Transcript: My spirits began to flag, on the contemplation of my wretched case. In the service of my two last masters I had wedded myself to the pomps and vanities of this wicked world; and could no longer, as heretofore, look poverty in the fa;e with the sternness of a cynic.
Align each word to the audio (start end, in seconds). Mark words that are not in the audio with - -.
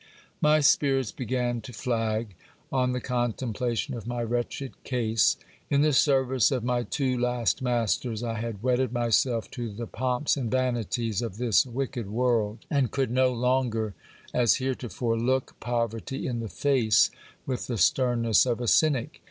My 0.41 0.61
spirits 0.61 1.11
began 1.11 1.61
to 1.61 1.71
flag, 1.71 2.33
on 2.71 2.91
the 2.91 2.99
contemplation 2.99 3.93
of 3.93 4.07
my 4.07 4.23
wretched 4.23 4.73
case. 4.83 5.37
In 5.69 5.83
the 5.83 5.93
service 5.93 6.49
of 6.49 6.63
my 6.63 6.81
two 6.81 7.15
last 7.15 7.61
masters 7.61 8.23
I 8.23 8.39
had 8.39 8.63
wedded 8.63 8.91
myself 8.91 9.51
to 9.51 9.71
the 9.71 9.85
pomps 9.85 10.35
and 10.37 10.49
vanities 10.49 11.21
of 11.21 11.37
this 11.37 11.67
wicked 11.67 12.09
world; 12.09 12.65
and 12.67 12.89
could 12.89 13.11
no 13.11 13.31
longer, 13.31 13.93
as 14.33 14.55
heretofore, 14.55 15.19
look 15.19 15.53
poverty 15.59 16.25
in 16.25 16.39
the 16.39 16.49
fa;e 16.49 16.89
with 17.45 17.67
the 17.67 17.77
sternness 17.77 18.47
of 18.47 18.59
a 18.59 18.67
cynic. 18.67 19.19